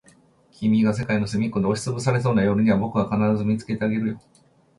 [0.51, 4.21] 君が世界のすみっこで押しつぶされそうな夜には、僕が必ず見つけてあげるよ。